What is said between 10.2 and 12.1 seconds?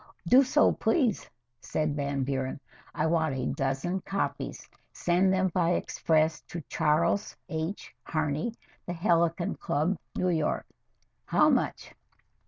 York. How much?"